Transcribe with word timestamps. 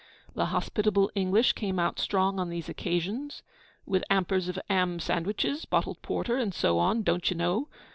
The 0.33 0.47
hospitable 0.47 1.11
English 1.13 1.53
came 1.53 1.77
out 1.77 1.99
strong 1.99 2.39
on 2.39 2.49
these 2.49 2.67
occasions, 2.67 3.43
with 3.85 4.03
''ampers 4.09 4.49
of 4.49 4.57
'am 4.67 4.99
sandwiches, 4.99 5.65
bottled 5.65 6.01
porter 6.01 6.37
and 6.37 6.55
so 6.55 6.79
on, 6.79 7.03
don't 7.03 7.29
you 7.29 7.37
know?' 7.37 7.67